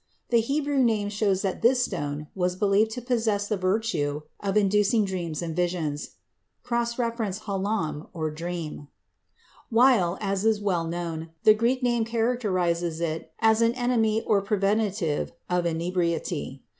The 0.29 0.39
Hebrew 0.41 0.79
name 0.79 1.09
shows 1.09 1.43
that 1.43 1.61
this 1.61 1.85
stone 1.85 2.25
was 2.33 2.55
believed 2.55 2.89
to 2.93 3.03
possess 3.03 3.47
the 3.47 3.55
virtue 3.55 4.21
of 4.39 4.57
inducing 4.57 5.05
dreams 5.05 5.43
and 5.43 5.55
visions 5.55 6.15
(cf. 6.65 7.39
halom—"dream"), 7.41 8.87
while, 9.69 10.17
as 10.19 10.43
is 10.43 10.59
well 10.59 10.85
known, 10.85 11.29
the 11.43 11.53
Greek 11.53 11.83
name 11.83 12.03
characterizes 12.05 12.99
it 12.99 13.31
as 13.41 13.61
an 13.61 13.75
enemy 13.75 14.23
or 14.23 14.41
preventive 14.41 15.33
of 15.47 15.67
inebriety. 15.67 16.63